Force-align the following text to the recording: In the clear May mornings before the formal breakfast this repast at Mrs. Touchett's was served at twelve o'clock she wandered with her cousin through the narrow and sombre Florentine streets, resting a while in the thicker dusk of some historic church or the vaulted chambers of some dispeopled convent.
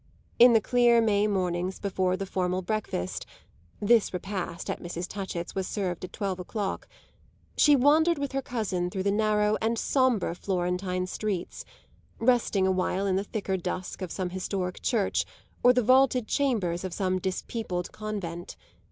In 0.39 0.53
the 0.53 0.61
clear 0.61 0.99
May 0.99 1.27
mornings 1.27 1.77
before 1.77 2.17
the 2.17 2.25
formal 2.25 2.63
breakfast 2.63 3.23
this 3.79 4.11
repast 4.15 4.67
at 4.67 4.81
Mrs. 4.81 5.07
Touchett's 5.07 5.53
was 5.53 5.67
served 5.67 6.03
at 6.03 6.11
twelve 6.11 6.39
o'clock 6.39 6.87
she 7.55 7.75
wandered 7.75 8.17
with 8.17 8.31
her 8.31 8.41
cousin 8.41 8.89
through 8.89 9.03
the 9.03 9.11
narrow 9.11 9.57
and 9.61 9.77
sombre 9.77 10.33
Florentine 10.33 11.05
streets, 11.05 11.65
resting 12.17 12.65
a 12.65 12.71
while 12.71 13.05
in 13.05 13.15
the 13.15 13.23
thicker 13.23 13.57
dusk 13.57 14.01
of 14.01 14.11
some 14.11 14.31
historic 14.31 14.81
church 14.81 15.23
or 15.61 15.71
the 15.71 15.83
vaulted 15.83 16.27
chambers 16.27 16.83
of 16.83 16.95
some 16.95 17.19
dispeopled 17.19 17.91
convent. 17.91 18.57